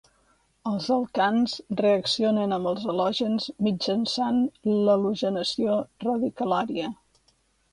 [0.69, 5.77] Els alcans reaccionen amb els halògens mitjançant l'halogenació
[6.09, 6.91] radicalària.